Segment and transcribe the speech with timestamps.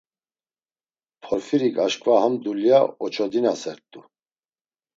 [1.23, 3.99] Porfirik aşǩva ham dulya oçodinasert̆u.